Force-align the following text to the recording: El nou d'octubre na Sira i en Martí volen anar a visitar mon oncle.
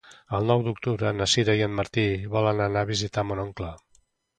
El 0.37 0.47
nou 0.51 0.63
d'octubre 0.67 1.11
na 1.19 1.29
Sira 1.35 1.57
i 1.61 1.63
en 1.67 1.77
Martí 1.83 2.09
volen 2.35 2.67
anar 2.71 2.87
a 2.87 2.93
visitar 2.97 3.31
mon 3.31 3.49
oncle. 3.51 3.75